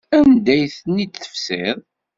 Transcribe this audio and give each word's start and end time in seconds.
Anda 0.17 0.51
ay 0.55 0.65
ten-id-tefsiḍ? 0.77 1.77